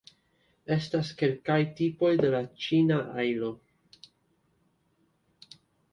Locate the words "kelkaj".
1.19-1.57